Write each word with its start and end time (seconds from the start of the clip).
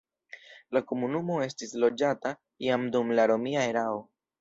La 0.77 0.81
komunumo 0.91 1.37
estis 1.47 1.75
loĝata 1.85 2.35
jam 2.71 2.91
dum 2.97 3.17
la 3.21 3.31
romia 3.37 3.71
erao. 3.73 4.07